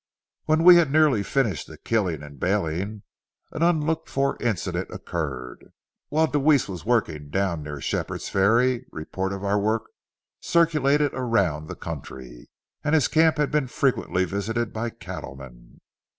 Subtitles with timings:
[0.45, 3.03] When we had nearly finished the killing and baling,
[3.51, 5.67] an unlooked for incident occurred.
[6.09, 9.83] While Deweese was working down near Shepherd's Ferry, report of our work
[10.39, 12.49] circulated around the country,
[12.83, 15.81] and his camp had been frequently visited by cattlemen.